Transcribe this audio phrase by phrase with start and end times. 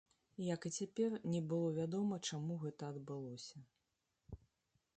[0.43, 3.65] Як і цяпер, не было вядома, чаму гэта адбылося.